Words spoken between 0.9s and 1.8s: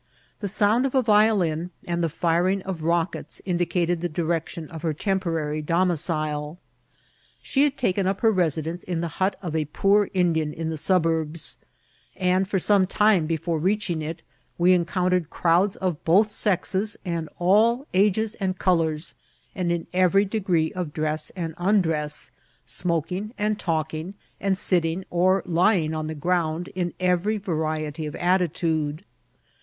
a violin